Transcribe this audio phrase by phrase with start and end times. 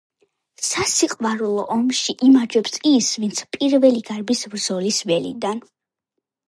[0.67, 5.63] სასიყვარულო ომში იმარჯვებს ის, ვინც პირველი გარბის ბრძოლის ველიდან.